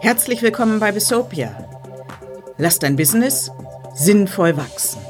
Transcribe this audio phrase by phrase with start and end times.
[0.00, 1.50] Herzlich willkommen bei Besopia.
[2.58, 3.50] Lass dein Business
[3.94, 5.00] sinnvoll wachsen.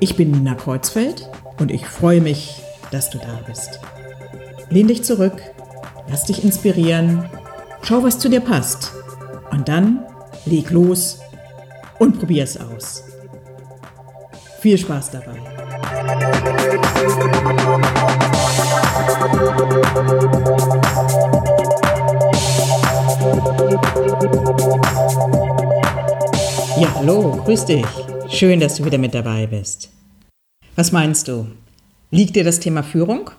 [0.00, 1.30] Ich bin Nina Kreuzfeld
[1.60, 3.78] und ich freue mich, dass du da bist.
[4.70, 5.40] Lehn dich zurück,
[6.08, 7.28] lass dich inspirieren,
[7.82, 8.92] schau, was zu dir passt
[9.52, 10.04] und dann
[10.46, 11.20] leg los
[11.98, 13.04] und probier es aus.
[14.60, 15.53] Viel Spaß dabei.
[26.76, 27.86] Ja, hallo, grüß dich.
[28.28, 29.88] Schön, dass du wieder mit dabei bist.
[30.76, 31.46] Was meinst du?
[32.10, 33.30] Liegt dir das Thema Führung?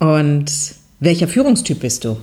[0.00, 0.50] Und
[0.98, 2.16] welcher Führungstyp bist du?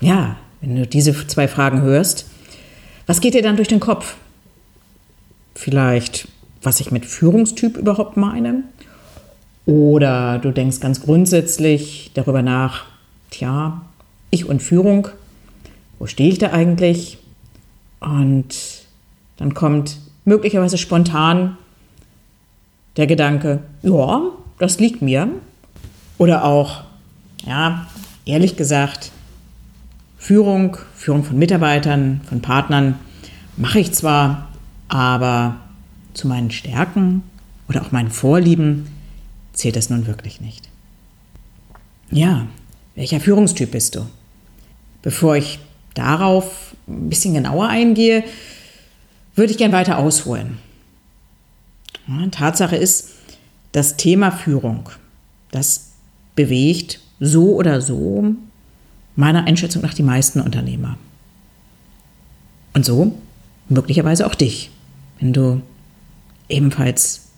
[0.00, 2.26] Ja, wenn du diese zwei Fragen hörst,
[3.06, 4.16] was geht dir dann durch den Kopf?
[5.54, 6.28] Vielleicht,
[6.66, 8.64] was ich mit Führungstyp überhaupt meine?
[9.66, 12.84] Oder du denkst ganz grundsätzlich darüber nach,
[13.30, 13.82] tja,
[14.30, 15.08] ich und Führung,
[15.98, 17.18] wo stehe ich da eigentlich?
[18.00, 18.84] Und
[19.36, 21.56] dann kommt möglicherweise spontan
[22.96, 24.22] der Gedanke, ja,
[24.58, 25.28] das liegt mir.
[26.18, 26.82] Oder auch,
[27.46, 27.86] ja,
[28.24, 29.12] ehrlich gesagt,
[30.18, 32.96] Führung, Führung von Mitarbeitern, von Partnern
[33.56, 34.48] mache ich zwar,
[34.88, 35.56] aber
[36.16, 37.22] zu meinen Stärken
[37.68, 38.86] oder auch meinen Vorlieben
[39.52, 40.68] zählt das nun wirklich nicht.
[42.10, 42.46] Ja,
[42.94, 44.06] welcher Führungstyp bist du?
[45.02, 45.58] Bevor ich
[45.94, 48.24] darauf ein bisschen genauer eingehe,
[49.34, 50.58] würde ich gern weiter ausholen.
[52.06, 53.10] Ja, Tatsache ist,
[53.72, 54.88] das Thema Führung,
[55.50, 55.90] das
[56.34, 58.34] bewegt so oder so
[59.16, 60.96] meiner Einschätzung nach die meisten Unternehmer.
[62.72, 63.18] Und so
[63.68, 64.70] möglicherweise auch dich,
[65.18, 65.60] wenn du
[66.48, 67.28] ebenfalls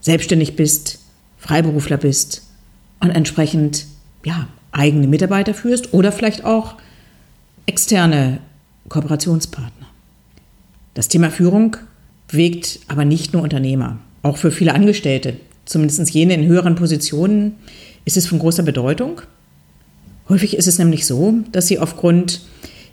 [0.00, 1.00] selbstständig bist,
[1.38, 2.42] Freiberufler bist
[3.00, 3.86] und entsprechend
[4.24, 6.76] ja, eigene Mitarbeiter führst oder vielleicht auch
[7.66, 8.38] externe
[8.88, 9.86] Kooperationspartner.
[10.94, 11.76] Das Thema Führung
[12.28, 17.56] bewegt aber nicht nur Unternehmer, auch für viele Angestellte, zumindest jene in höheren Positionen,
[18.04, 19.22] ist es von großer Bedeutung.
[20.28, 22.42] Häufig ist es nämlich so, dass sie aufgrund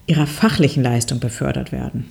[0.08, 2.10] ihrer fachlichen Leistung befördert werden.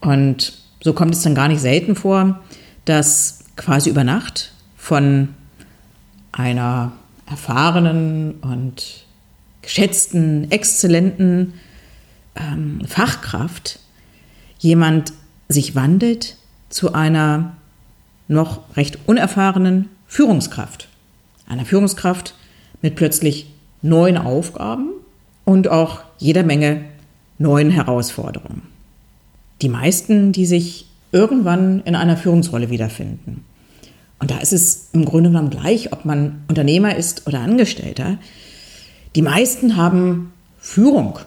[0.00, 2.40] Und so kommt es dann gar nicht selten vor,
[2.84, 5.28] dass quasi über Nacht von
[6.32, 6.92] einer
[7.26, 9.04] erfahrenen und
[9.62, 11.54] geschätzten, exzellenten
[12.34, 13.78] ähm, Fachkraft
[14.58, 15.12] jemand
[15.48, 16.36] sich wandelt
[16.68, 17.56] zu einer
[18.28, 20.88] noch recht unerfahrenen Führungskraft.
[21.46, 22.34] Einer Führungskraft
[22.80, 24.90] mit plötzlich neuen Aufgaben
[25.44, 26.84] und auch jeder Menge
[27.38, 28.62] neuen Herausforderungen.
[29.60, 33.44] Die meisten, die sich irgendwann in einer Führungsrolle wiederfinden.
[34.18, 38.18] Und da ist es im Grunde genommen gleich, ob man Unternehmer ist oder Angestellter.
[39.14, 41.18] Die meisten haben Führung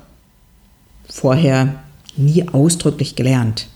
[1.10, 1.76] vorher
[2.18, 3.68] nie ausdrücklich gelernt.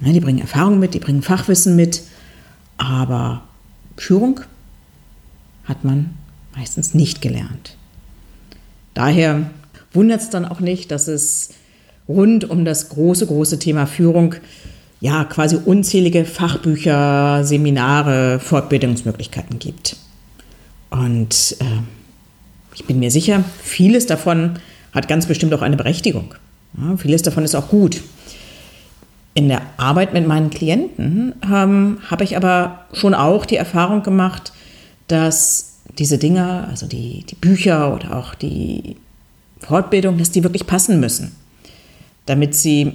[0.00, 2.02] Die bringen Erfahrung mit, die bringen Fachwissen mit,
[2.76, 3.42] aber
[3.96, 4.40] Führung
[5.64, 6.14] hat man
[6.54, 7.76] meistens nicht gelernt.
[8.94, 9.50] Daher
[9.92, 11.50] wundert es dann auch nicht, dass es
[12.08, 14.34] rund um das große, große Thema Führung
[15.00, 19.96] ja quasi unzählige Fachbücher, Seminare, Fortbildungsmöglichkeiten gibt.
[20.90, 21.64] Und äh,
[22.74, 24.58] ich bin mir sicher, vieles davon
[24.92, 26.34] hat ganz bestimmt auch eine Berechtigung.
[26.78, 28.02] Ja, vieles davon ist auch gut.
[29.34, 34.52] In der Arbeit mit meinen Klienten ähm, habe ich aber schon auch die Erfahrung gemacht,
[35.08, 38.96] dass diese Dinge, also die, die Bücher oder auch die
[39.60, 41.32] Fortbildung, dass die wirklich passen müssen,
[42.26, 42.92] damit sie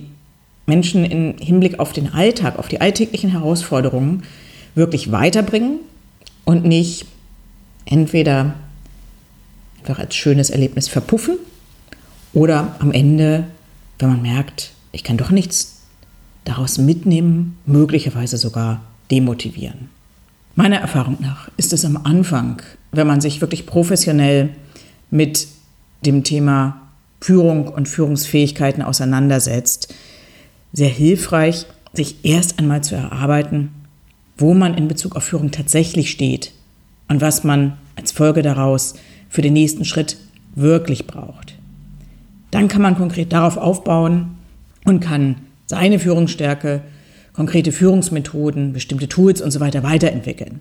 [0.65, 4.23] Menschen im Hinblick auf den Alltag, auf die alltäglichen Herausforderungen
[4.75, 5.79] wirklich weiterbringen
[6.45, 7.05] und nicht
[7.85, 8.53] entweder
[9.79, 11.37] einfach als schönes Erlebnis verpuffen
[12.33, 13.45] oder am Ende,
[13.99, 15.81] wenn man merkt, ich kann doch nichts
[16.43, 19.89] daraus mitnehmen, möglicherweise sogar demotivieren.
[20.55, 22.61] Meiner Erfahrung nach ist es am Anfang,
[22.91, 24.49] wenn man sich wirklich professionell
[25.09, 25.47] mit
[26.05, 26.80] dem Thema
[27.21, 29.93] Führung und Führungsfähigkeiten auseinandersetzt,
[30.73, 33.69] sehr hilfreich, sich erst einmal zu erarbeiten,
[34.37, 36.51] wo man in Bezug auf Führung tatsächlich steht
[37.07, 38.95] und was man als Folge daraus
[39.29, 40.17] für den nächsten Schritt
[40.55, 41.55] wirklich braucht.
[42.49, 44.37] Dann kann man konkret darauf aufbauen
[44.83, 45.35] und kann
[45.67, 46.81] seine Führungsstärke,
[47.33, 50.59] konkrete Führungsmethoden, bestimmte Tools und so weiter weiterentwickeln.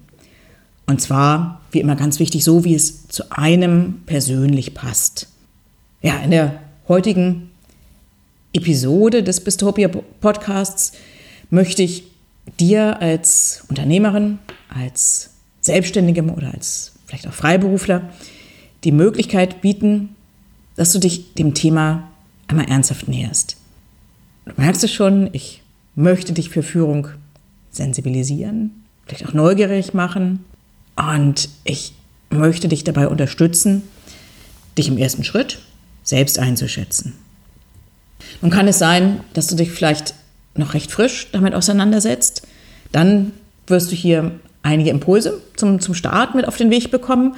[0.86, 5.28] Und zwar, wie immer ganz wichtig, so wie es zu einem persönlich passt.
[6.02, 6.58] Ja, in der
[6.88, 7.50] heutigen
[8.54, 10.92] Episode des Bistopia Podcasts
[11.50, 12.04] möchte ich
[12.58, 14.38] dir als Unternehmerin,
[14.70, 15.28] als
[15.60, 18.08] Selbstständigem oder als vielleicht auch Freiberufler
[18.82, 20.16] die Möglichkeit bieten,
[20.74, 22.08] dass du dich dem Thema
[22.48, 23.58] einmal ernsthaft näherst.
[24.46, 25.60] Du merkst es schon, ich
[25.96, 27.08] möchte dich für Führung
[27.72, 30.46] sensibilisieren, vielleicht auch neugierig machen
[30.96, 31.92] und ich
[32.30, 33.82] möchte dich dabei unterstützen,
[34.78, 35.58] dich im ersten Schritt
[36.10, 37.14] selbst einzuschätzen.
[38.42, 40.14] Nun kann es sein, dass du dich vielleicht
[40.54, 42.46] noch recht frisch damit auseinandersetzt.
[42.92, 43.32] Dann
[43.66, 47.36] wirst du hier einige Impulse zum, zum Start mit auf den Weg bekommen.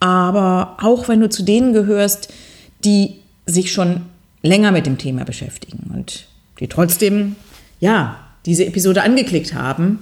[0.00, 2.32] Aber auch wenn du zu denen gehörst,
[2.84, 4.02] die sich schon
[4.42, 6.26] länger mit dem Thema beschäftigen und
[6.60, 7.36] die trotzdem,
[7.80, 10.00] ja, diese Episode angeklickt haben,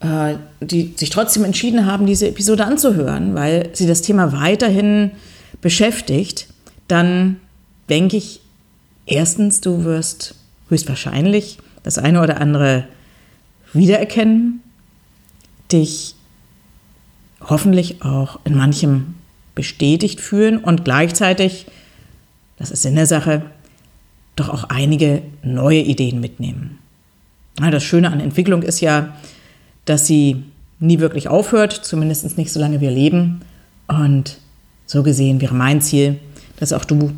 [0.00, 5.12] äh, die sich trotzdem entschieden haben, diese Episode anzuhören, weil sie das Thema weiterhin
[5.60, 6.46] beschäftigt,
[6.90, 7.36] dann
[7.88, 8.40] denke ich,
[9.06, 10.34] erstens, du wirst
[10.68, 12.84] höchstwahrscheinlich das eine oder andere
[13.72, 14.62] wiedererkennen,
[15.72, 16.14] dich
[17.40, 19.14] hoffentlich auch in manchem
[19.54, 21.66] bestätigt fühlen und gleichzeitig,
[22.58, 23.42] das ist in der Sache,
[24.36, 26.78] doch auch einige neue Ideen mitnehmen.
[27.56, 29.14] Das Schöne an Entwicklung ist ja,
[29.84, 30.44] dass sie
[30.78, 33.42] nie wirklich aufhört, zumindest nicht solange wir leben.
[33.86, 34.38] Und
[34.86, 36.18] so gesehen wäre mein Ziel,
[36.60, 37.12] dass auch du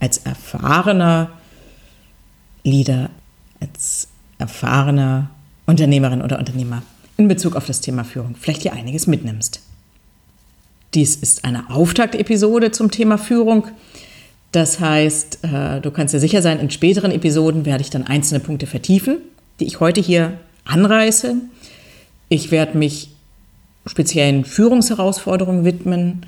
[0.00, 1.30] als erfahrener
[2.64, 3.10] Leader,
[3.60, 5.30] als erfahrener
[5.66, 6.82] Unternehmerin oder Unternehmer
[7.16, 9.60] in Bezug auf das Thema Führung vielleicht hier einiges mitnimmst.
[10.94, 13.68] Dies ist eine Auftaktepisode zum Thema Führung.
[14.52, 18.40] Das heißt, äh, du kannst dir sicher sein, in späteren Episoden werde ich dann einzelne
[18.40, 19.18] Punkte vertiefen,
[19.60, 21.36] die ich heute hier anreiße.
[22.28, 23.10] Ich werde mich
[23.86, 26.26] speziellen Führungsherausforderungen widmen,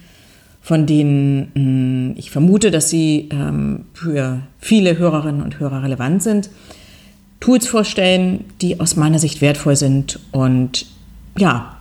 [0.69, 6.51] von denen hm, ich vermute, dass sie ähm, für viele Hörerinnen und Hörer relevant sind.
[7.41, 10.85] Tools vorstellen, die aus meiner Sicht wertvoll sind und
[11.39, 11.79] ja,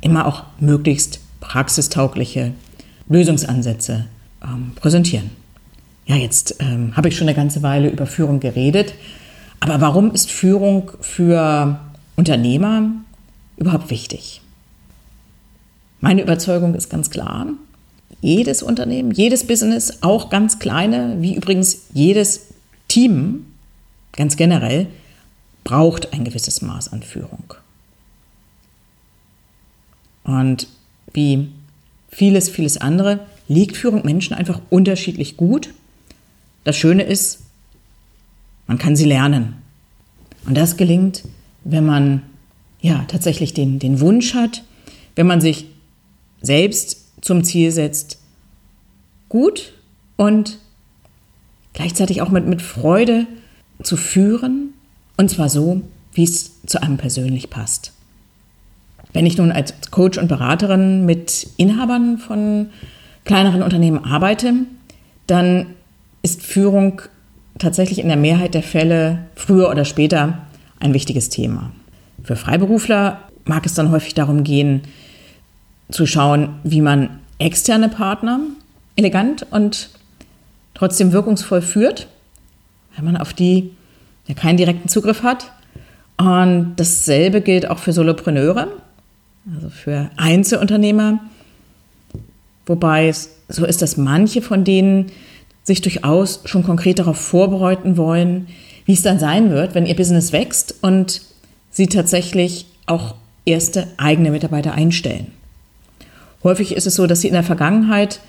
[0.00, 2.52] immer auch möglichst praxistaugliche
[3.10, 4.06] Lösungsansätze
[4.42, 5.28] ähm, präsentieren.
[6.06, 8.94] Ja, jetzt ähm, habe ich schon eine ganze Weile über Führung geredet,
[9.60, 11.78] aber warum ist Führung für
[12.16, 12.92] Unternehmer
[13.58, 14.40] überhaupt wichtig?
[16.00, 17.48] Meine Überzeugung ist ganz klar,
[18.20, 22.48] jedes Unternehmen, jedes Business, auch ganz kleine, wie übrigens jedes
[22.88, 23.46] Team,
[24.12, 24.86] ganz generell,
[25.64, 27.54] braucht ein gewisses Maß an Führung.
[30.24, 30.68] Und
[31.12, 31.48] wie
[32.08, 35.70] vieles, vieles andere liegt Führung Menschen einfach unterschiedlich gut.
[36.64, 37.40] Das Schöne ist,
[38.66, 39.54] man kann sie lernen.
[40.46, 41.22] Und das gelingt,
[41.64, 42.22] wenn man
[42.80, 44.62] ja tatsächlich den, den Wunsch hat,
[45.14, 45.66] wenn man sich
[46.40, 48.18] selbst zum Ziel setzt,
[49.28, 49.72] gut
[50.16, 50.58] und
[51.72, 53.26] gleichzeitig auch mit, mit Freude
[53.82, 54.74] zu führen,
[55.16, 55.82] und zwar so,
[56.12, 57.92] wie es zu einem persönlich passt.
[59.12, 62.70] Wenn ich nun als Coach und Beraterin mit Inhabern von
[63.24, 64.52] kleineren Unternehmen arbeite,
[65.26, 65.66] dann
[66.22, 67.02] ist Führung
[67.58, 70.46] tatsächlich in der Mehrheit der Fälle früher oder später
[70.78, 71.72] ein wichtiges Thema.
[72.22, 74.82] Für Freiberufler mag es dann häufig darum gehen,
[75.90, 78.40] zu schauen, wie man externe Partner
[78.96, 79.90] elegant und
[80.74, 82.08] trotzdem wirkungsvoll führt,
[82.96, 83.72] wenn man auf die
[84.26, 85.52] ja keinen direkten Zugriff hat.
[86.16, 88.68] Und dasselbe gilt auch für Solopreneure,
[89.54, 91.20] also für Einzelunternehmer.
[92.64, 95.12] Wobei es so ist, dass manche von denen
[95.62, 98.48] sich durchaus schon konkret darauf vorbereiten wollen,
[98.86, 101.22] wie es dann sein wird, wenn ihr Business wächst und
[101.70, 103.14] sie tatsächlich auch
[103.44, 105.32] erste eigene Mitarbeiter einstellen.
[106.46, 108.20] Häufig ist es so, dass sie in der Vergangenheit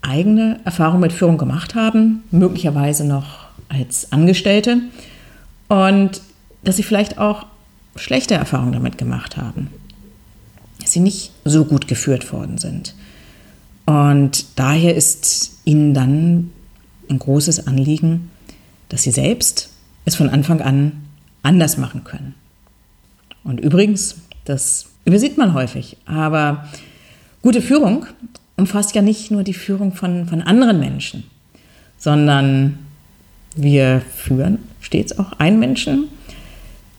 [0.00, 4.82] eigene Erfahrungen mit Führung gemacht haben, möglicherweise noch als Angestellte
[5.66, 6.22] und
[6.62, 7.46] dass sie vielleicht auch
[7.96, 9.72] schlechte Erfahrungen damit gemacht haben,
[10.80, 12.94] dass sie nicht so gut geführt worden sind.
[13.84, 16.52] Und daher ist ihnen dann
[17.10, 18.30] ein großes Anliegen,
[18.88, 19.70] dass sie selbst
[20.04, 20.92] es von Anfang an
[21.42, 22.36] anders machen können.
[23.42, 25.96] Und übrigens, das Übersieht man häufig.
[26.06, 26.68] Aber
[27.42, 28.06] gute Führung
[28.56, 31.24] umfasst ja nicht nur die Führung von, von anderen Menschen,
[31.96, 32.78] sondern
[33.56, 36.08] wir führen stets auch einen Menschen,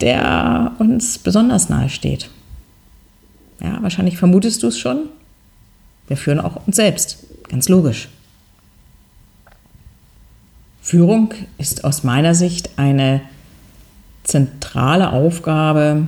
[0.02, 2.30] der uns besonders nahe steht.
[3.62, 5.10] Ja, wahrscheinlich vermutest du es schon.
[6.08, 8.08] Wir führen auch uns selbst, ganz logisch.
[10.82, 13.22] Führung ist aus meiner Sicht eine
[14.24, 16.08] zentrale Aufgabe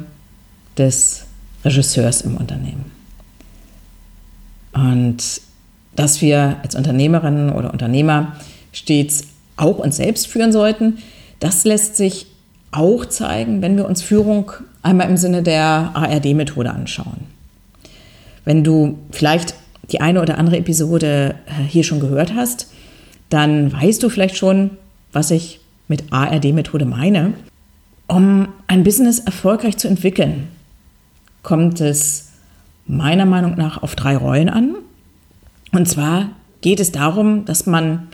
[0.77, 1.25] des
[1.63, 2.91] Regisseurs im Unternehmen.
[4.73, 5.41] Und
[5.95, 8.35] dass wir als Unternehmerinnen oder Unternehmer
[8.71, 9.23] stets
[9.57, 10.99] auch uns selbst führen sollten,
[11.39, 12.27] das lässt sich
[12.71, 14.51] auch zeigen, wenn wir uns Führung
[14.81, 17.27] einmal im Sinne der ARD-Methode anschauen.
[18.45, 19.55] Wenn du vielleicht
[19.91, 22.71] die eine oder andere Episode äh, hier schon gehört hast,
[23.29, 24.71] dann weißt du vielleicht schon,
[25.11, 27.33] was ich mit ARD-Methode meine.
[28.07, 30.47] Um ein Business erfolgreich zu entwickeln,
[31.43, 32.29] kommt es
[32.85, 34.75] meiner Meinung nach auf drei Rollen an.
[35.71, 36.29] Und zwar
[36.61, 38.09] geht es darum, dass man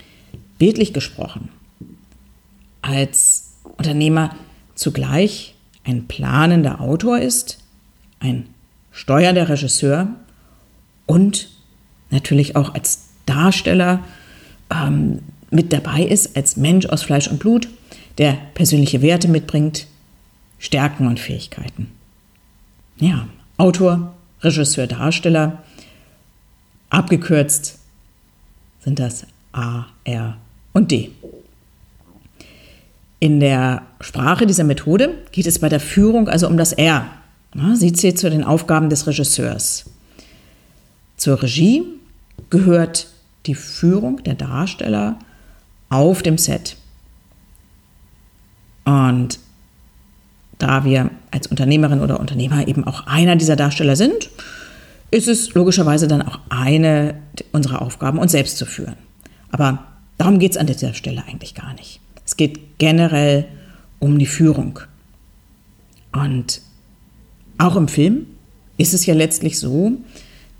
[0.58, 1.48] bildlich gesprochen
[2.82, 4.34] als Unternehmer
[4.74, 5.54] zugleich
[5.84, 7.58] ein planender Autor ist,
[8.20, 8.46] ein
[8.92, 10.08] steuernder Regisseur
[11.06, 11.48] und
[12.10, 14.00] natürlich auch als Darsteller
[14.70, 15.20] ähm,
[15.50, 17.68] mit dabei ist, als Mensch aus Fleisch und Blut,
[18.18, 19.86] der persönliche Werte mitbringt,
[20.58, 21.88] Stärken und Fähigkeiten.
[23.00, 25.62] Ja, Autor, Regisseur, Darsteller,
[26.90, 27.78] abgekürzt
[28.80, 30.36] sind das A, R
[30.72, 31.10] und D.
[33.20, 37.06] In der Sprache dieser Methode geht es bei der Führung also um das R.
[37.74, 39.86] Sie zählt zu den Aufgaben des Regisseurs.
[41.16, 41.82] Zur Regie
[42.50, 43.08] gehört
[43.46, 45.18] die Führung der Darsteller
[45.88, 46.76] auf dem Set.
[48.84, 49.40] Und
[50.58, 54.30] da wir als Unternehmerin oder Unternehmer eben auch einer dieser Darsteller sind,
[55.10, 57.14] ist es logischerweise dann auch eine
[57.52, 58.96] unserer Aufgaben, uns selbst zu führen.
[59.50, 59.84] Aber
[60.18, 62.00] darum geht es an dieser Stelle eigentlich gar nicht.
[62.26, 63.46] Es geht generell
[64.00, 64.80] um die Führung.
[66.12, 66.60] Und
[67.56, 68.26] auch im Film
[68.76, 69.92] ist es ja letztlich so,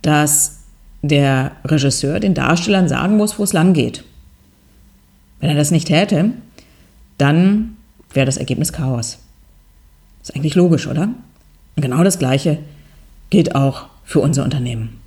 [0.02, 0.60] dass
[1.02, 4.04] der Regisseur den Darstellern sagen muss, wo es lang geht.
[5.40, 6.32] Wenn er das nicht täte,
[7.18, 7.76] dann
[8.12, 9.18] wäre das Ergebnis Chaos.
[10.28, 11.08] Ist eigentlich logisch, oder?
[11.74, 12.58] Und genau das Gleiche
[13.30, 15.00] gilt auch für unser Unternehmen.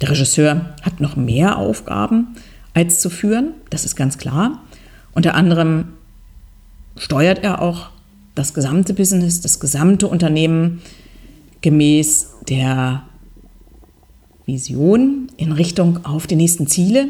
[0.00, 2.36] Der Regisseur hat noch mehr Aufgaben
[2.74, 4.62] als zu führen, das ist ganz klar.
[5.14, 5.94] Unter anderem
[6.96, 7.90] steuert er auch
[8.36, 10.80] das gesamte Business, das gesamte Unternehmen
[11.60, 13.02] gemäß der
[14.46, 17.08] Vision in Richtung auf die nächsten Ziele.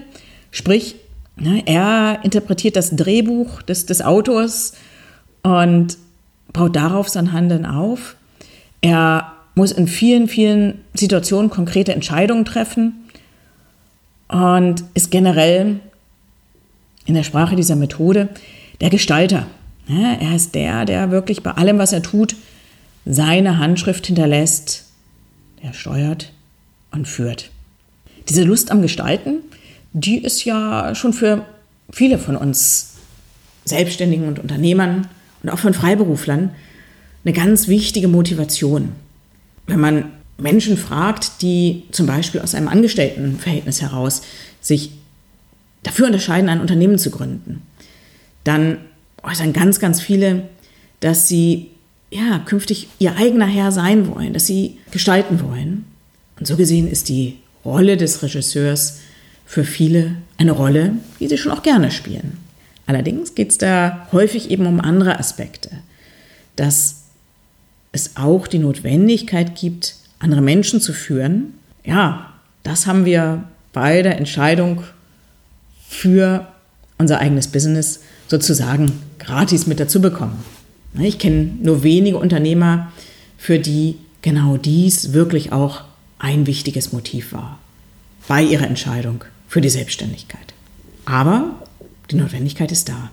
[0.51, 0.97] Sprich,
[1.37, 4.73] ne, er interpretiert das Drehbuch des, des Autors
[5.43, 5.99] und
[6.55, 8.17] baut darauf sein Handeln auf.
[8.81, 13.05] Er muss in vielen, vielen Situationen konkrete Entscheidungen treffen
[14.29, 15.81] und ist generell
[17.05, 18.31] in der Sprache dieser Methode
[18.81, 19.47] der Gestalter.
[19.87, 22.35] Er ist der, der wirklich bei allem, was er tut,
[23.05, 24.87] seine Handschrift hinterlässt.
[25.63, 26.33] Der steuert
[26.91, 27.51] und führt.
[28.29, 29.41] Diese Lust am Gestalten,
[29.93, 31.45] die ist ja schon für
[31.91, 32.95] viele von uns
[33.65, 35.09] Selbstständigen und Unternehmern
[35.45, 36.51] und auch von Freiberuflern
[37.25, 38.93] eine ganz wichtige Motivation.
[39.67, 40.07] Wenn man
[40.39, 44.23] Menschen fragt, die zum Beispiel aus einem Angestelltenverhältnis heraus
[44.61, 44.91] sich
[45.83, 47.63] dafür unterscheiden, ein Unternehmen zu gründen,
[48.43, 48.79] dann
[49.23, 50.49] äußern ganz, ganz viele,
[51.01, 51.71] dass sie
[52.11, 55.85] ja künftig ihr eigener Herr sein wollen, dass sie gestalten wollen.
[56.39, 59.01] Und so gesehen ist die Rolle des Regisseurs
[59.47, 62.44] für viele eine Rolle, die sie schon auch gerne spielen.
[62.87, 65.71] Allerdings geht es da häufig eben um andere Aspekte,
[66.57, 67.05] dass
[67.93, 71.55] es auch die Notwendigkeit gibt, andere Menschen zu führen.
[71.85, 74.83] Ja, das haben wir bei der Entscheidung
[75.89, 76.47] für
[76.99, 80.45] unser eigenes Business sozusagen gratis mit dazu bekommen.
[80.99, 82.93] Ich kenne nur wenige Unternehmer,
[83.37, 85.83] für die genau dies wirklich auch
[86.19, 87.59] ein wichtiges Motiv war
[88.27, 90.55] bei ihrer Entscheidung für die Selbstständigkeit.
[91.05, 91.63] Aber
[92.11, 93.11] die Notwendigkeit ist da.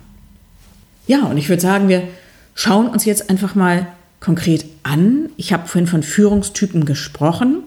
[1.06, 2.08] Ja, und ich würde sagen, wir
[2.54, 3.86] schauen uns jetzt einfach mal
[4.20, 5.30] konkret an.
[5.36, 7.62] Ich habe vorhin von Führungstypen gesprochen.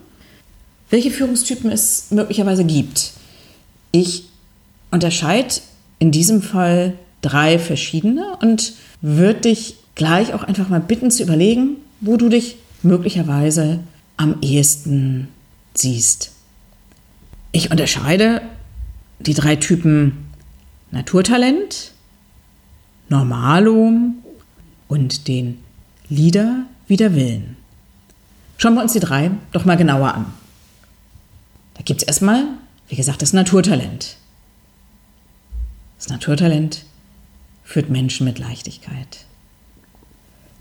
[0.89, 3.11] Welche Führungstypen es möglicherweise gibt.
[3.91, 4.25] Ich
[4.91, 5.55] unterscheide
[5.99, 11.77] in diesem Fall drei verschiedene und würde dich gleich auch einfach mal bitten zu überlegen,
[12.01, 13.79] wo du dich möglicherweise
[14.17, 15.27] am ehesten
[15.73, 16.31] siehst.
[17.51, 18.41] Ich unterscheide
[19.19, 20.24] die drei Typen
[20.95, 21.91] Naturtalent,
[23.09, 23.91] Normalo
[24.87, 25.59] und den
[26.07, 27.57] Lieder wider Willen.
[28.57, 30.27] Schauen wir uns die drei doch mal genauer an.
[31.73, 32.45] Da gibt es erstmal,
[32.87, 34.15] wie gesagt, das Naturtalent.
[35.97, 36.85] Das Naturtalent
[37.65, 39.25] führt Menschen mit Leichtigkeit.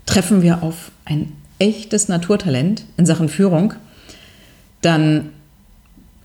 [0.05, 3.73] Treffen wir auf ein echtes Naturtalent in Sachen Führung,
[4.81, 5.29] dann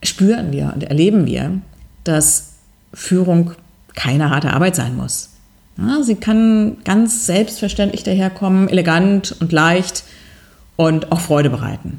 [0.02, 1.60] spüren wir und erleben wir,
[2.02, 2.54] dass
[2.92, 3.52] Führung
[3.94, 5.30] keine harte Arbeit sein muss.
[5.76, 10.04] Ja, sie kann ganz selbstverständlich daherkommen, elegant und leicht
[10.76, 11.98] und auch Freude bereiten.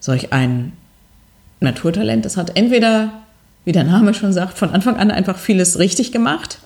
[0.00, 0.72] Solch ein
[1.60, 3.12] Naturtalent, das hat entweder,
[3.64, 6.58] wie der Name schon sagt, von Anfang an einfach vieles richtig gemacht,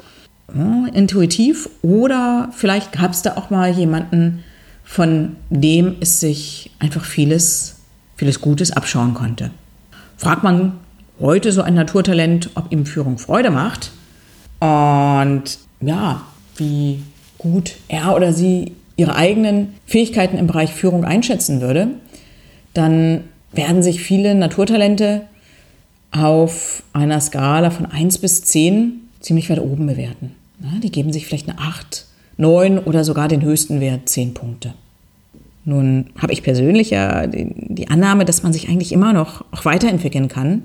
[0.93, 4.45] intuitiv, oder vielleicht gab es da auch mal jemanden,
[4.85, 7.77] von dem es sich einfach vieles,
[8.17, 9.51] vieles Gutes abschauen konnte.
[10.17, 10.75] Fragt man
[11.21, 13.93] heute so ein Naturtalent, ob ihm Führung Freude macht
[14.61, 16.23] und ja,
[16.57, 17.03] wie
[17.39, 21.89] gut er oder sie ihre eigenen Fähigkeiten im Bereich Führung einschätzen würde,
[22.73, 25.23] dann werden sich viele Naturtalente
[26.13, 30.35] auf einer Skala von 1 bis 10 ziemlich weit oben bewerten.
[30.83, 32.07] Die geben sich vielleicht eine 8,
[32.37, 34.75] 9 oder sogar den höchsten Wert 10 Punkte.
[35.65, 40.29] Nun habe ich persönlich ja die Annahme, dass man sich eigentlich immer noch auch weiterentwickeln
[40.29, 40.65] kann.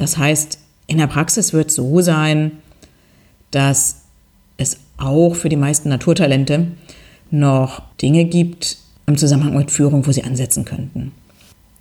[0.00, 2.52] Das heißt, in der Praxis wird es so sein,
[3.50, 3.96] dass
[4.56, 6.68] es auch für die meisten Naturtalente
[7.30, 11.12] noch Dinge gibt im Zusammenhang mit Führung, wo sie ansetzen könnten.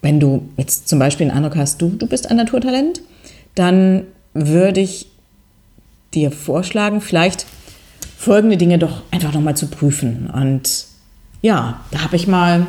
[0.02, 3.02] Wenn du jetzt zum Beispiel den Eindruck hast, du, du bist ein Naturtalent,
[3.56, 5.08] dann würde ich
[6.14, 7.46] dir vorschlagen, vielleicht
[8.18, 10.30] folgende Dinge doch einfach nochmal zu prüfen.
[10.30, 10.88] Und
[11.42, 12.68] ja, da habe ich mal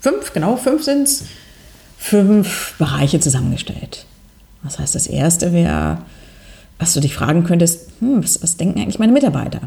[0.00, 1.26] fünf, genau fünf sind es,
[2.00, 4.06] fünf Bereiche zusammengestellt.
[4.64, 5.98] Das heißt, das erste wäre,
[6.78, 9.60] was du dich fragen könntest, hm, was, was denken eigentlich meine Mitarbeiter?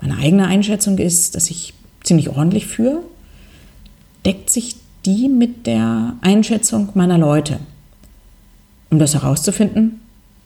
[0.00, 3.00] Meine eigene Einschätzung ist, dass ich ziemlich ordentlich führe.
[4.24, 7.58] Deckt sich die mit der Einschätzung meiner Leute?
[8.90, 10.00] Um das herauszufinden,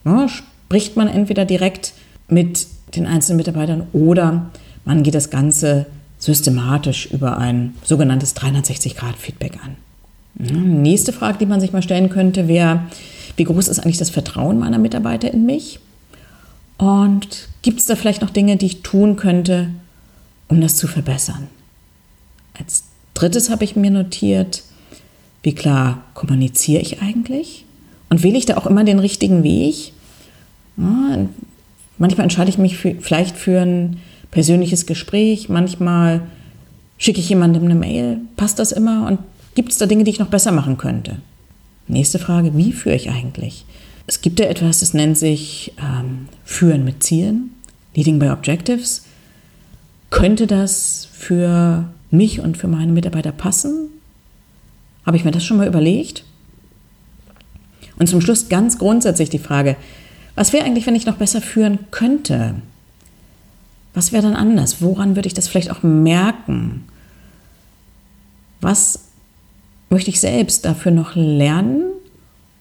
[0.06, 1.92] ja, spricht man entweder direkt
[2.26, 4.50] mit den einzelnen Mitarbeitern oder
[4.86, 5.86] man geht das Ganze
[6.18, 9.76] systematisch über ein sogenanntes 360-Grad-Feedback an.
[10.38, 12.80] Ja, nächste Frage, die man sich mal stellen könnte, wäre,
[13.36, 15.78] wie groß ist eigentlich das Vertrauen meiner Mitarbeiter in mich?
[16.76, 19.70] Und gibt es da vielleicht noch Dinge, die ich tun könnte,
[20.48, 21.48] um das zu verbessern?
[22.58, 24.62] Als drittes habe ich mir notiert,
[25.42, 27.64] wie klar kommuniziere ich eigentlich?
[28.10, 29.92] Und wähle ich da auch immer den richtigen Weg?
[30.76, 31.26] Ja,
[31.98, 33.98] manchmal entscheide ich mich für, vielleicht für ein
[34.30, 36.22] persönliches Gespräch, manchmal
[36.98, 38.18] schicke ich jemandem eine Mail.
[38.36, 39.06] Passt das immer?
[39.06, 39.18] Und
[39.54, 41.18] gibt es da Dinge, die ich noch besser machen könnte?
[41.86, 43.64] Nächste Frage, wie führe ich eigentlich?
[44.06, 47.50] Es gibt ja etwas, das nennt sich ähm, Führen mit Zielen,
[47.94, 49.04] Leading by Objectives.
[50.10, 53.88] Könnte das für mich und für meine Mitarbeiter passen?
[55.06, 56.24] Habe ich mir das schon mal überlegt?
[57.98, 59.76] Und zum Schluss ganz grundsätzlich die Frage,
[60.34, 62.56] was wäre eigentlich, wenn ich noch besser führen könnte?
[63.94, 64.82] Was wäre dann anders?
[64.82, 66.84] Woran würde ich das vielleicht auch merken?
[68.60, 69.03] Was
[69.90, 71.84] möchte ich selbst dafür noch lernen?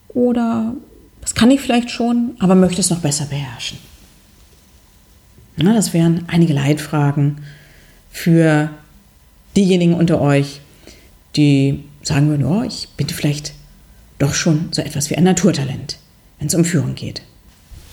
[0.10, 0.76] Oder
[1.22, 3.78] das kann ich vielleicht schon, aber möchte es noch besser beherrschen?
[5.56, 7.40] Na, das wären einige Leitfragen
[8.12, 8.70] für
[9.56, 10.62] diejenigen unter euch,
[11.36, 13.54] die sagen würden, oh, ich bin vielleicht
[14.20, 15.98] doch schon so etwas wie ein Naturtalent,
[16.40, 17.22] wenn es um Führung geht.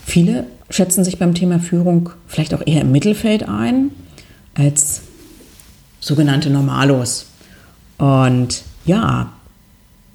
[0.05, 3.91] Viele schätzen sich beim Thema Führung vielleicht auch eher im Mittelfeld ein
[4.55, 5.01] als
[5.99, 7.27] sogenannte Normalos.
[7.97, 9.31] Und ja,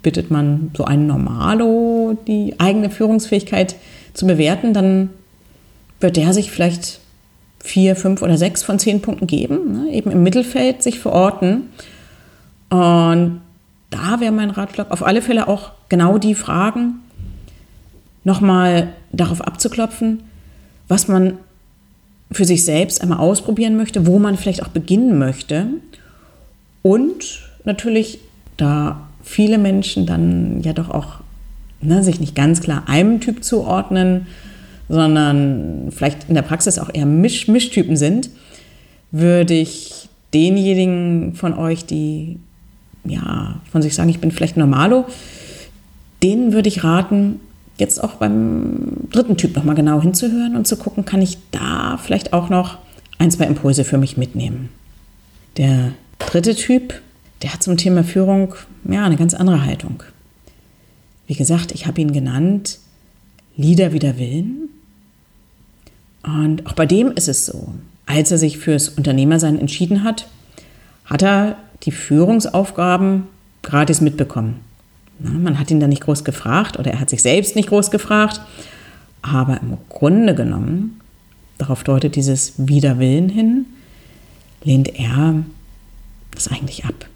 [0.03, 3.75] bittet man so einen Normalo, die eigene Führungsfähigkeit
[4.13, 5.09] zu bewerten, dann
[5.99, 6.99] wird der sich vielleicht
[7.59, 9.91] vier, fünf oder sechs von zehn Punkten geben, ne?
[9.91, 11.69] eben im Mittelfeld sich verorten.
[12.69, 13.41] Und
[13.89, 16.99] da wäre mein Ratschlag auf alle Fälle auch genau die Fragen
[18.23, 20.23] nochmal darauf abzuklopfen,
[20.87, 21.37] was man
[22.31, 25.67] für sich selbst einmal ausprobieren möchte, wo man vielleicht auch beginnen möchte.
[26.81, 28.19] Und natürlich,
[28.57, 31.19] da viele Menschen dann ja doch auch
[31.81, 34.27] ne, sich nicht ganz klar einem Typ zuordnen,
[34.89, 38.29] sondern vielleicht in der Praxis auch eher Misch Mischtypen sind,
[39.11, 42.39] würde ich denjenigen von euch, die
[43.05, 45.05] ja von sich sagen, ich bin vielleicht Normalo,
[46.23, 47.39] denen würde ich raten,
[47.77, 52.33] jetzt auch beim dritten Typ nochmal genau hinzuhören und zu gucken, kann ich da vielleicht
[52.33, 52.77] auch noch
[53.19, 54.69] ein, zwei Impulse für mich mitnehmen.
[55.57, 57.01] Der dritte Typ,
[57.41, 58.55] der hat zum Thema Führung
[58.89, 60.03] ja eine ganz andere Haltung.
[61.27, 62.79] Wie gesagt, ich habe ihn genannt
[63.55, 64.69] Lieder wider Willen.
[66.23, 67.73] Und auch bei dem ist es so.
[68.05, 70.27] Als er sich fürs Unternehmersein entschieden hat,
[71.05, 73.23] hat er die Führungsaufgaben
[73.63, 74.61] gratis mitbekommen.
[75.19, 78.39] Man hat ihn da nicht groß gefragt oder er hat sich selbst nicht groß gefragt.
[79.21, 81.01] Aber im Grunde genommen,
[81.57, 83.65] darauf deutet dieses Widerwillen hin,
[84.63, 85.43] lehnt er
[86.31, 87.07] das eigentlich ab.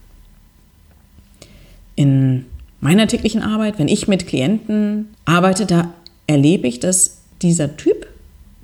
[1.96, 2.46] In
[2.80, 5.94] meiner täglichen Arbeit, wenn ich mit Klienten arbeite, da
[6.28, 8.08] erlebe ich, dass dieser Typ,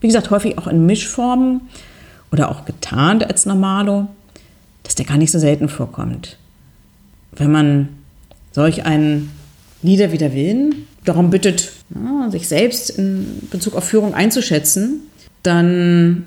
[0.02, 1.62] wie gesagt, häufig auch in Mischformen
[2.32, 4.08] oder auch getarnt als Normalo,
[4.84, 6.38] dass der gar nicht so selten vorkommt.
[7.32, 7.90] Wenn man
[8.52, 9.32] solch einen
[9.84, 15.02] Lieder wider Willen darum bittet, ja, sich selbst in Bezug auf Führung einzuschätzen,
[15.44, 16.26] dann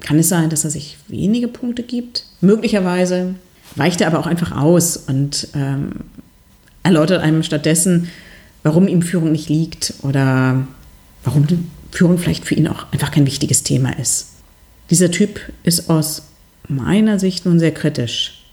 [0.00, 2.24] kann es sein, dass er sich wenige Punkte gibt.
[2.40, 3.34] Möglicherweise
[3.76, 5.92] weicht er aber auch einfach aus und ähm,
[6.82, 8.08] erläutert einem stattdessen,
[8.62, 10.66] warum ihm Führung nicht liegt oder
[11.24, 11.46] warum
[11.90, 14.28] Führung vielleicht für ihn auch einfach kein wichtiges Thema ist.
[14.90, 16.22] Dieser Typ ist aus
[16.68, 18.44] meiner Sicht nun sehr kritisch.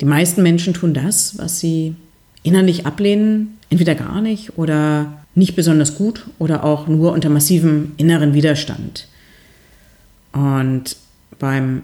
[0.00, 1.94] Die meisten Menschen tun das, was sie
[2.42, 8.34] innerlich ablehnen, entweder gar nicht oder nicht besonders gut oder auch nur unter massivem inneren
[8.34, 9.08] Widerstand.
[10.32, 10.96] Und
[11.38, 11.82] beim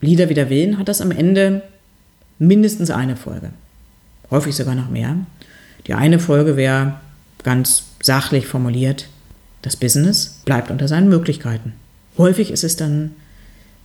[0.00, 1.62] Lieder wider Willen hat das am Ende
[2.38, 3.50] mindestens eine Folge.
[4.30, 5.16] Häufig sogar noch mehr.
[5.86, 7.00] Die eine Folge wäre
[7.42, 9.08] ganz sachlich formuliert,
[9.62, 11.72] das Business bleibt unter seinen Möglichkeiten.
[12.16, 13.12] Häufig ist es dann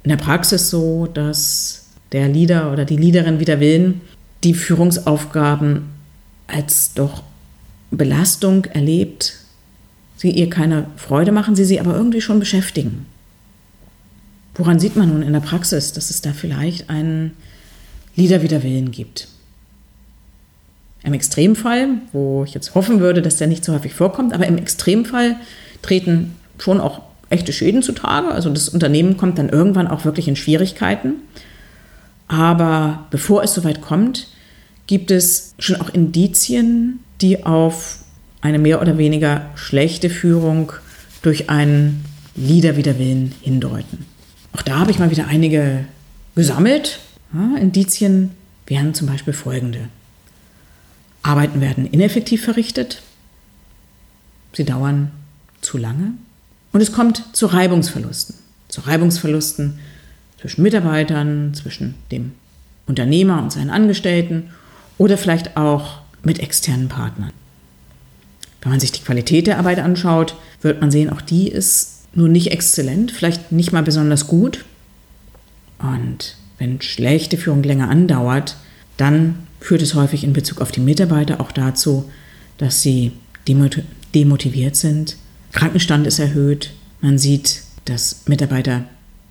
[0.03, 4.01] in der Praxis so, dass der Leader oder die Leaderin wider Willen
[4.43, 5.89] die Führungsaufgaben
[6.47, 7.23] als doch
[7.91, 9.35] Belastung erlebt,
[10.17, 13.05] sie ihr keine Freude machen, sie sie aber irgendwie schon beschäftigen.
[14.55, 17.31] Woran sieht man nun in der Praxis, dass es da vielleicht einen
[18.15, 19.27] Lieder wider Willen gibt?
[21.03, 24.57] Im Extremfall, wo ich jetzt hoffen würde, dass der nicht so häufig vorkommt, aber im
[24.57, 25.35] Extremfall
[25.81, 28.29] treten schon auch echte Schäden zutage.
[28.29, 31.15] Also das Unternehmen kommt dann irgendwann auch wirklich in Schwierigkeiten.
[32.27, 34.27] Aber bevor es soweit kommt,
[34.87, 37.99] gibt es schon auch Indizien, die auf
[38.41, 40.71] eine mehr oder weniger schlechte Führung
[41.21, 44.05] durch einen Lieder wider Willen hindeuten.
[44.53, 45.85] Auch da habe ich mal wieder einige
[46.35, 46.99] gesammelt.
[47.33, 48.31] Ja, Indizien
[48.67, 49.89] wären zum Beispiel folgende.
[51.23, 53.01] Arbeiten werden ineffektiv verrichtet.
[54.53, 55.11] Sie dauern
[55.61, 56.13] zu lange.
[56.73, 58.35] Und es kommt zu Reibungsverlusten.
[58.67, 59.79] Zu Reibungsverlusten
[60.39, 62.33] zwischen Mitarbeitern, zwischen dem
[62.85, 64.49] Unternehmer und seinen Angestellten
[64.97, 67.31] oder vielleicht auch mit externen Partnern.
[68.61, 72.27] Wenn man sich die Qualität der Arbeit anschaut, wird man sehen, auch die ist nur
[72.27, 74.65] nicht exzellent, vielleicht nicht mal besonders gut.
[75.79, 78.55] Und wenn schlechte Führung länger andauert,
[78.97, 82.11] dann führt es häufig in Bezug auf die Mitarbeiter auch dazu,
[82.57, 83.13] dass sie
[83.47, 85.15] demotiviert sind.
[85.53, 86.73] Krankenstand ist erhöht.
[86.99, 88.83] Man sieht, dass Mitarbeiter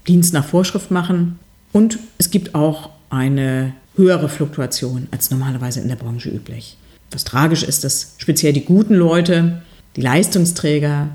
[0.08, 1.38] Dienst nach Vorschrift machen.
[1.72, 6.78] Und es gibt auch eine höhere Fluktuation als normalerweise in der Branche üblich.
[7.10, 9.60] Was tragisch ist, dass speziell die guten Leute,
[9.96, 11.08] die Leistungsträger,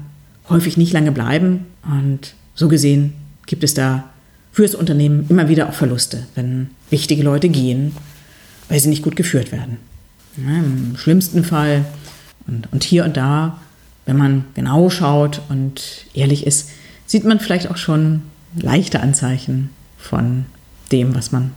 [0.48, 1.66] häufig nicht lange bleiben.
[1.84, 3.14] Und so gesehen
[3.48, 4.10] gibt es da
[4.52, 7.94] fürs Unternehmen immer wieder auch Verluste, wenn wichtige Leute gehen,
[8.70, 9.78] weil sie nicht gut geführt werden.
[10.38, 11.86] Ja, Im schlimmsten Fall
[12.46, 13.60] und, und hier und da,
[14.06, 16.70] wenn man genau schaut und ehrlich ist,
[17.06, 18.24] sieht man vielleicht auch schon
[18.56, 20.46] leichte Anzeichen von
[20.92, 21.54] dem, was man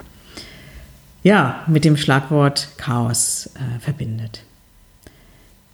[1.23, 4.43] ja mit dem Schlagwort Chaos äh, verbindet.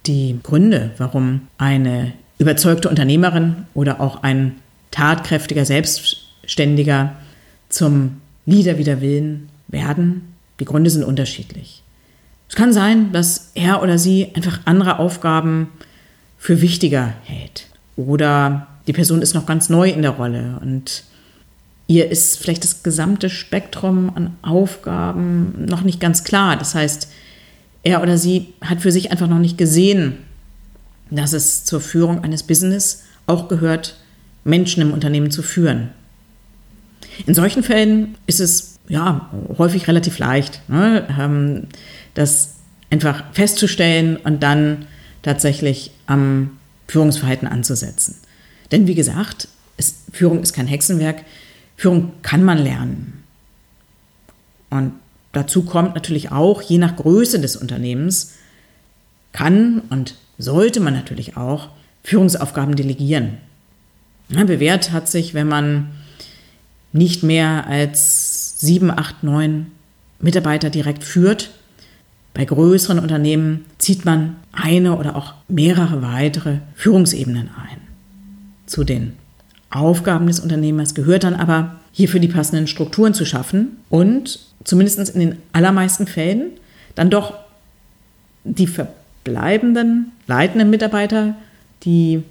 [0.05, 4.55] Die Gründe, warum eine überzeugte Unternehmerin oder auch ein
[4.91, 7.13] tatkräftiger Selbstständiger
[7.69, 10.36] zum Leader wider Willen werden.
[10.59, 11.83] Die Gründe sind unterschiedlich.
[12.49, 15.69] Es kann sein, dass er oder sie einfach andere Aufgaben
[16.37, 17.67] für wichtiger hält.
[17.95, 21.03] Oder die Person ist noch ganz neu in der Rolle und
[21.87, 26.57] ihr ist vielleicht das gesamte Spektrum an Aufgaben noch nicht ganz klar.
[26.57, 27.09] Das heißt,
[27.83, 30.17] er oder sie hat für sich einfach noch nicht gesehen,
[31.09, 33.99] dass es zur Führung eines Business auch gehört,
[34.43, 35.89] Menschen im Unternehmen zu führen.
[37.25, 41.67] In solchen Fällen ist es ja häufig relativ leicht, ne, ähm,
[42.13, 42.55] das
[42.89, 44.85] einfach festzustellen und dann
[45.21, 48.15] tatsächlich am Führungsverhalten anzusetzen.
[48.71, 49.47] Denn wie gesagt,
[49.77, 51.23] ist, Führung ist kein Hexenwerk.
[51.75, 53.23] Führung kann man lernen.
[54.69, 54.93] Und
[55.31, 58.33] dazu kommt natürlich auch, je nach Größe des Unternehmens,
[59.31, 61.69] kann und sollte man natürlich auch
[62.03, 63.37] Führungsaufgaben delegieren.
[64.29, 65.91] Ja, bewährt hat sich, wenn man
[66.91, 69.67] nicht mehr als sieben, acht, neun
[70.19, 71.51] Mitarbeiter direkt führt.
[72.33, 77.77] Bei größeren Unternehmen zieht man eine oder auch mehrere weitere Führungsebenen ein.
[78.65, 79.13] Zu den
[79.69, 85.19] Aufgaben des Unternehmers gehört dann aber, hierfür die passenden Strukturen zu schaffen und zumindest in
[85.19, 86.51] den allermeisten Fällen
[86.95, 87.33] dann doch
[88.43, 91.35] die verbleibenden leitenden Mitarbeiter,
[91.83, 92.23] die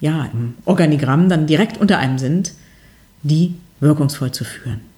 [0.00, 2.52] ja im Organigramm dann direkt unter einem sind,
[3.22, 4.89] die wirkungsvoll zu führen.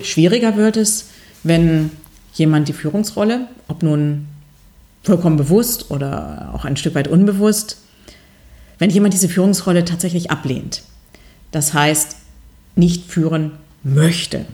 [0.00, 1.06] Schwieriger wird es,
[1.42, 1.90] wenn
[2.34, 4.26] jemand die Führungsrolle, ob nun
[5.02, 7.78] vollkommen bewusst oder auch ein Stück weit unbewusst,
[8.78, 10.82] wenn jemand diese Führungsrolle tatsächlich ablehnt.
[11.52, 12.16] Das heißt,
[12.74, 13.52] nicht führen
[13.82, 14.46] möchte.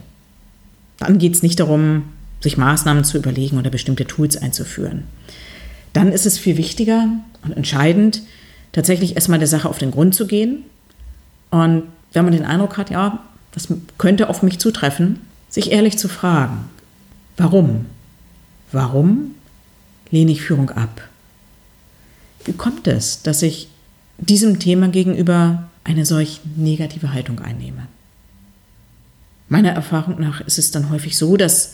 [0.97, 2.03] Dann geht es nicht darum,
[2.41, 5.05] sich Maßnahmen zu überlegen oder bestimmte Tools einzuführen
[5.93, 7.07] dann ist es viel wichtiger
[7.43, 8.21] und entscheidend,
[8.71, 10.63] tatsächlich erstmal der Sache auf den Grund zu gehen.
[11.49, 13.19] Und wenn man den Eindruck hat, ja,
[13.51, 15.19] das könnte auf mich zutreffen,
[15.51, 16.69] sich ehrlich zu fragen,
[17.37, 17.85] warum?
[18.71, 19.35] Warum
[20.09, 21.07] lehne ich Führung ab?
[22.45, 23.67] Wie kommt es, dass ich
[24.17, 27.87] diesem Thema gegenüber eine solch negative Haltung einnehme?
[29.49, 31.73] Meiner Erfahrung nach ist es dann häufig so, dass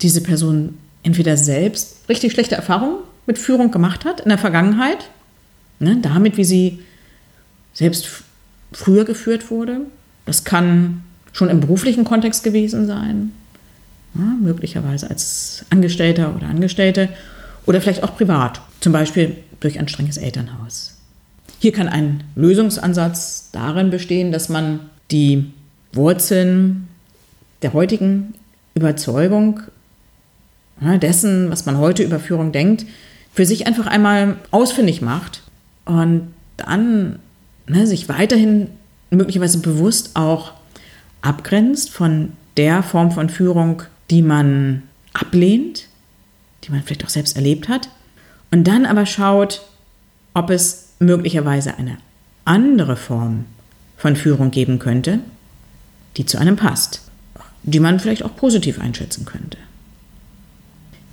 [0.00, 5.10] diese Person entweder selbst richtig schlechte Erfahrungen mit Führung gemacht hat in der Vergangenheit,
[5.78, 6.78] ne, damit, wie sie
[7.74, 8.08] selbst
[8.72, 9.82] früher geführt wurde.
[10.24, 13.32] Das kann schon im beruflichen Kontext gewesen sein,
[14.14, 17.08] ja, möglicherweise als Angestellter oder Angestellte.
[17.66, 20.96] Oder vielleicht auch privat, zum Beispiel durch ein strenges Elternhaus.
[21.58, 25.52] Hier kann ein Lösungsansatz darin bestehen, dass man die
[25.92, 26.88] Wurzeln
[27.62, 28.34] der heutigen
[28.74, 29.60] Überzeugung,
[30.80, 32.86] ja, dessen, was man heute über Führung denkt,
[33.34, 35.42] für sich einfach einmal ausfindig macht
[35.84, 37.18] und dann
[37.66, 38.68] ne, sich weiterhin
[39.10, 40.52] möglicherweise bewusst auch
[41.22, 45.86] abgrenzt von der Form von Führung, die man ablehnt,
[46.64, 47.88] die man vielleicht auch selbst erlebt hat,
[48.50, 49.62] und dann aber schaut,
[50.34, 51.98] ob es möglicherweise eine
[52.44, 53.44] andere Form
[53.96, 55.20] von Führung geben könnte,
[56.16, 57.02] die zu einem passt,
[57.62, 59.58] die man vielleicht auch positiv einschätzen könnte.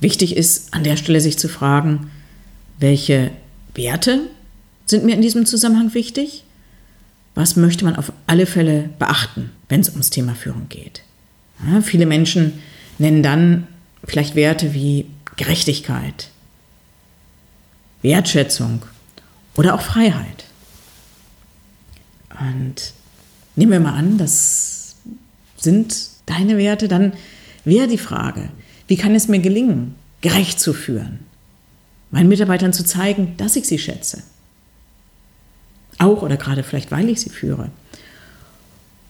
[0.00, 2.10] Wichtig ist an der Stelle sich zu fragen,
[2.78, 3.30] welche
[3.74, 4.20] Werte
[4.86, 6.44] sind mir in diesem Zusammenhang wichtig?
[7.34, 11.02] Was möchte man auf alle Fälle beachten, wenn es ums Thema Führung geht?
[11.66, 12.62] Ja, viele Menschen
[12.98, 13.66] nennen dann
[14.04, 16.30] vielleicht Werte wie Gerechtigkeit,
[18.02, 18.82] Wertschätzung
[19.56, 20.44] oder auch Freiheit.
[22.38, 22.92] Und
[23.54, 24.96] nehmen wir mal an, das
[25.56, 27.14] sind deine Werte, dann
[27.64, 28.50] wäre die Frage,
[28.86, 31.20] wie kann es mir gelingen, gerecht zu führen,
[32.10, 34.22] meinen Mitarbeitern zu zeigen, dass ich sie schätze.
[35.98, 37.70] Auch oder gerade vielleicht, weil ich sie führe.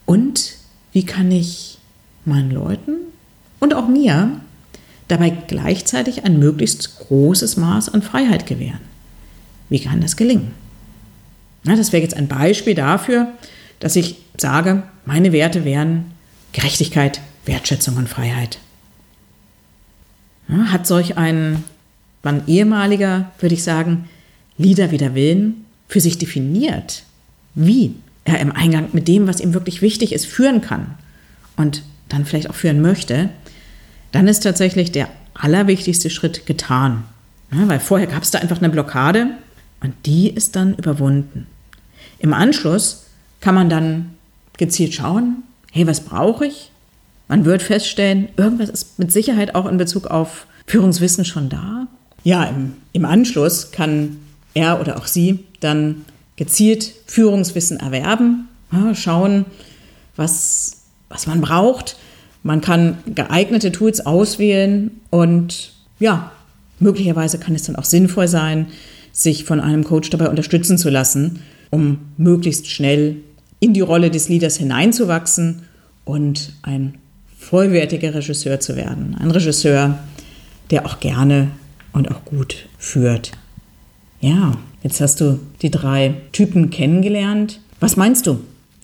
[0.07, 0.55] Und
[0.93, 1.77] wie kann ich
[2.25, 2.93] meinen Leuten
[3.59, 4.39] und auch mir
[5.07, 8.81] dabei gleichzeitig ein möglichst großes Maß an Freiheit gewähren?
[9.69, 10.53] Wie kann das gelingen?
[11.63, 13.27] Na, das wäre jetzt ein Beispiel dafür,
[13.79, 16.05] dass ich sage, meine Werte wären
[16.53, 18.59] Gerechtigkeit, Wertschätzung und Freiheit.
[20.47, 21.63] Ja, hat solch ein
[22.23, 24.09] wann ehemaliger, würde ich sagen,
[24.57, 27.03] Lieder wider Willen für sich definiert,
[27.55, 27.95] wie
[28.27, 30.95] er im Eingang mit dem, was ihm wirklich wichtig ist, führen kann
[31.55, 33.29] und dann vielleicht auch führen möchte,
[34.11, 37.03] dann ist tatsächlich der allerwichtigste Schritt getan.
[37.51, 39.27] Ja, weil vorher gab es da einfach eine Blockade
[39.81, 41.47] und die ist dann überwunden.
[42.19, 43.05] Im Anschluss
[43.39, 44.15] kann man dann
[44.57, 46.71] gezielt schauen, hey, was brauche ich?
[47.27, 51.87] Man wird feststellen, irgendwas ist mit Sicherheit auch in Bezug auf Führungswissen schon da.
[52.23, 54.17] Ja, im, im Anschluss kann
[54.53, 56.03] er oder auch sie dann
[56.37, 58.47] gezielt Führungswissen erwerben,
[58.93, 59.45] schauen,
[60.15, 61.97] was, was man braucht.
[62.43, 66.31] Man kann geeignete Tools auswählen und ja,
[66.79, 68.67] möglicherweise kann es dann auch sinnvoll sein,
[69.11, 73.17] sich von einem Coach dabei unterstützen zu lassen, um möglichst schnell
[73.59, 75.63] in die Rolle des Leaders hineinzuwachsen
[76.05, 76.99] und ein
[77.37, 79.15] vollwertiger Regisseur zu werden.
[79.19, 79.97] Ein Regisseur,
[80.69, 81.49] der auch gerne
[81.93, 83.31] und auch gut führt.
[84.19, 84.53] Ja,
[84.83, 87.59] jetzt hast du die drei Typen kennengelernt.
[87.79, 88.39] Was meinst du?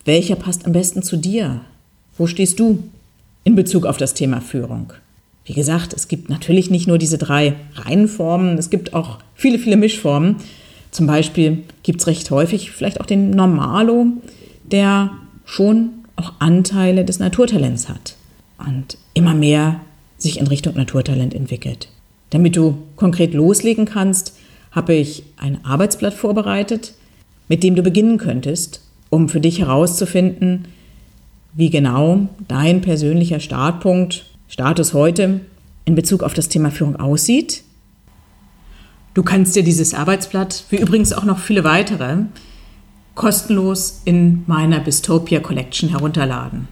[0.06, 1.62] Welcher passt am besten zu dir?
[2.18, 2.84] Wo stehst du
[3.44, 4.94] in Bezug auf das Thema Führung?
[5.46, 9.76] Wie gesagt, es gibt natürlich nicht nur diese drei Reihenformen, es gibt auch viele, viele
[9.76, 10.38] Mischformen.
[10.92, 14.08] Zum Beispiel gibt es recht häufig vielleicht auch den Normalo,
[14.64, 15.12] der
[15.46, 18.16] schon auch Anteile des Naturtalents hat
[18.60, 19.82] und immer mehr
[20.18, 21.90] sich in Richtung Naturtalent entwickelt.
[22.30, 24.38] Damit du konkret loslegen kannst,
[24.74, 26.94] habe ich ein Arbeitsblatt vorbereitet,
[27.48, 30.66] mit dem du beginnen könntest, um für dich herauszufinden,
[31.54, 35.42] wie genau dein persönlicher Startpunkt, Status heute
[35.86, 37.64] in Bezug auf das Thema Führung aussieht.
[39.14, 42.18] Du kannst dir dieses Arbeitsblatt, wie übrigens auch noch viele weitere,
[43.14, 46.68] kostenlos in meiner Bistopia Collection herunterladen.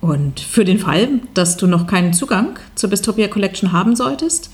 [0.00, 4.50] Und für den Fall, dass du noch keinen Zugang zur Bistopia Collection haben solltest,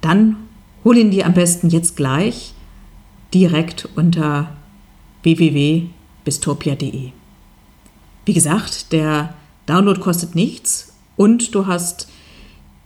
[0.00, 0.36] dann
[0.84, 2.54] hol ihn dir am besten jetzt gleich
[3.32, 4.56] direkt unter
[5.22, 7.10] www.bistopia.de.
[8.24, 9.34] Wie gesagt, der
[9.66, 12.08] Download kostet nichts und du hast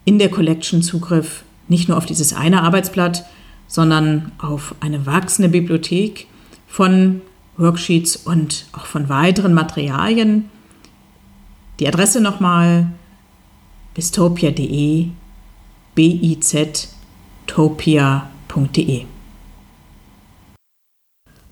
[0.04, 3.24] in der Collection Zugriff nicht nur auf dieses eine Arbeitsblatt,
[3.66, 6.26] sondern auf eine wachsende Bibliothek
[6.66, 7.22] von
[7.56, 10.50] Worksheets und auch von weiteren Materialien.
[11.80, 12.92] Die Adresse nochmal
[13.94, 15.08] bistopia.de,
[17.46, 19.04] biztopia.de.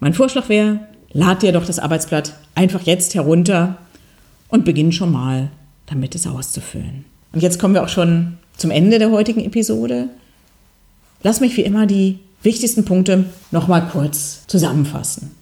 [0.01, 0.81] Mein Vorschlag wäre,
[1.13, 3.79] lad dir doch das Arbeitsblatt einfach jetzt herunter
[4.49, 5.51] und beginn schon mal
[5.87, 7.05] damit es auszufüllen.
[7.33, 10.09] Und jetzt kommen wir auch schon zum Ende der heutigen Episode.
[11.23, 15.33] Lass mich wie immer die wichtigsten Punkte nochmal kurz zusammenfassen.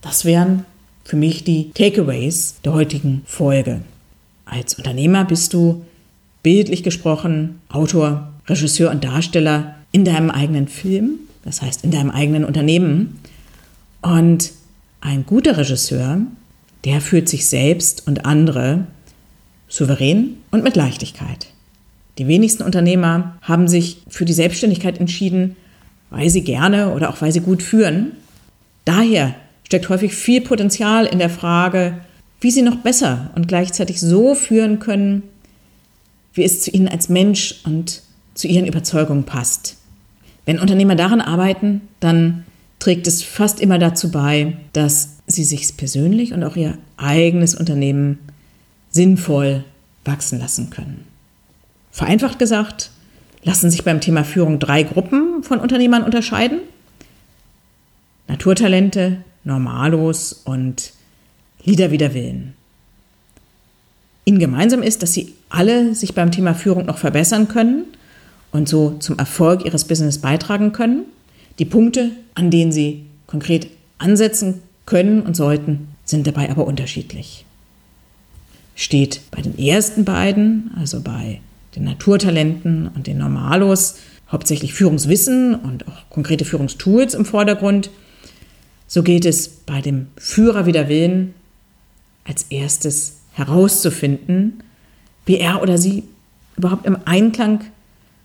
[0.00, 0.64] Das wären
[1.04, 3.82] für mich die Takeaways der heutigen Folge.
[4.46, 5.84] Als Unternehmer bist du
[6.42, 12.44] bildlich gesprochen Autor, Regisseur und Darsteller in deinem eigenen Film, das heißt in deinem eigenen
[12.44, 13.18] Unternehmen.
[14.02, 14.52] Und
[15.00, 16.20] ein guter Regisseur,
[16.84, 18.86] der führt sich selbst und andere
[19.68, 21.46] souverän und mit Leichtigkeit.
[22.18, 25.56] Die wenigsten Unternehmer haben sich für die Selbstständigkeit entschieden,
[26.10, 28.12] weil sie gerne oder auch weil sie gut führen.
[28.84, 29.34] Daher
[29.64, 31.98] steckt häufig viel Potenzial in der Frage,
[32.40, 35.22] wie sie noch besser und gleichzeitig so führen können,
[36.34, 38.02] wie es zu ihnen als Mensch und
[38.34, 39.76] zu ihren Überzeugungen passt.
[40.46, 42.44] Wenn Unternehmer daran arbeiten, dann
[42.78, 48.18] trägt es fast immer dazu bei, dass sie sich persönlich und auch ihr eigenes Unternehmen
[48.90, 49.64] sinnvoll
[50.04, 51.04] wachsen lassen können.
[51.92, 52.90] Vereinfacht gesagt,
[53.42, 56.60] lassen sich beim Thema Führung drei Gruppen von Unternehmern unterscheiden.
[58.28, 60.92] Naturtalente, Normalos und
[61.62, 62.54] Lieder wider Willen.
[64.24, 67.84] Ihnen gemeinsam ist, dass sie alle sich beim Thema Führung noch verbessern können
[68.52, 71.04] und so zum Erfolg ihres Business beitragen können.
[71.58, 77.44] Die Punkte, an denen sie konkret ansetzen können und sollten, sind dabei aber unterschiedlich
[78.80, 81.40] steht bei den ersten beiden, also bei
[81.76, 83.96] den Naturtalenten und den Normalos,
[84.32, 87.90] hauptsächlich Führungswissen und auch konkrete Führungstools im Vordergrund.
[88.86, 91.34] So gilt es bei dem Führer wider Willen
[92.24, 94.62] als erstes herauszufinden,
[95.26, 96.04] wie er oder sie
[96.56, 97.60] überhaupt im Einklang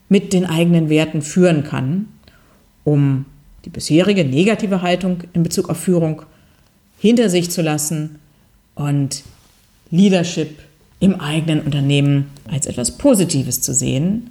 [0.09, 2.07] mit den eigenen Werten führen kann,
[2.83, 3.25] um
[3.65, 6.21] die bisherige negative Haltung in Bezug auf Führung
[6.99, 8.19] hinter sich zu lassen
[8.75, 9.23] und
[9.89, 10.59] Leadership
[10.99, 14.29] im eigenen Unternehmen als etwas Positives zu sehen,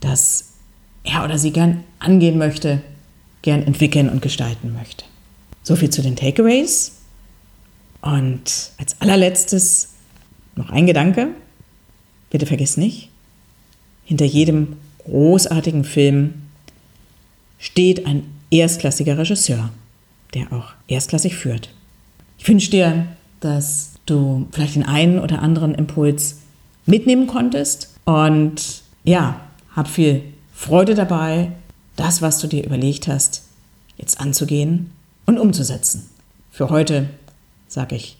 [0.00, 0.52] das
[1.04, 2.80] er oder sie gern angehen möchte,
[3.42, 5.04] gern entwickeln und gestalten möchte.
[5.62, 6.92] So viel zu den Takeaways.
[8.00, 9.90] Und als allerletztes
[10.56, 11.28] noch ein Gedanke.
[12.30, 13.10] Bitte vergiss nicht,
[14.04, 16.34] hinter jedem großartigen Film
[17.58, 19.70] steht ein erstklassiger Regisseur,
[20.34, 21.70] der auch erstklassig führt.
[22.38, 23.06] Ich wünsche dir,
[23.40, 26.38] dass du vielleicht den einen oder anderen Impuls
[26.86, 27.90] mitnehmen konntest.
[28.04, 29.40] Und ja,
[29.74, 31.52] hab viel Freude dabei,
[31.96, 33.42] das, was du dir überlegt hast,
[33.96, 34.90] jetzt anzugehen
[35.26, 36.08] und umzusetzen.
[36.50, 37.08] Für heute
[37.68, 38.16] sage ich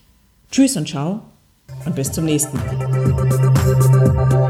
[0.50, 1.20] Tschüss und Ciao
[1.84, 4.40] und bis zum nächsten Mal.